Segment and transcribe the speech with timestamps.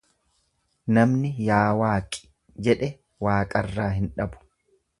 [0.97, 2.23] Namni yaa waaqi
[2.69, 2.91] jedhe,
[3.29, 4.45] waaqarraa hin dhabu.